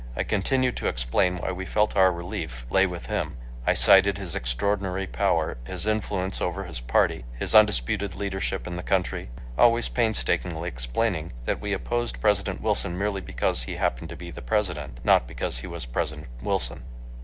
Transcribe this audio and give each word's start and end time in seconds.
I 0.15 0.23
continued 0.23 0.75
to 0.77 0.87
explain 0.87 1.37
why 1.37 1.51
we 1.51 1.63
felt 1.63 1.95
our 1.95 2.11
relief 2.11 2.65
lay 2.71 2.87
with 2.87 3.05
him; 3.05 3.37
I 3.67 3.73
cited 3.73 4.17
his 4.17 4.35
extraordinary 4.35 5.05
power, 5.05 5.59
his 5.65 5.85
influence 5.85 6.41
over 6.41 6.63
his 6.63 6.79
party, 6.79 7.23
his 7.37 7.53
undisputed 7.53 8.15
leadership 8.15 8.65
in 8.65 8.77
the 8.77 8.81
country, 8.81 9.29
always 9.59 9.89
painstakingly 9.89 10.67
explaining 10.69 11.33
that 11.45 11.61
we 11.61 11.71
opposed 11.71 12.19
President 12.19 12.61
Wilson 12.61 12.97
merely 12.97 13.21
because 13.21 13.61
he 13.61 13.75
happened 13.75 14.09
to 14.09 14.15
be 14.15 14.31
President, 14.31 14.97
not 15.03 15.27
because 15.27 15.59
he 15.59 15.67
was 15.67 15.85
President 15.85 16.29
Wilson. 16.41 16.81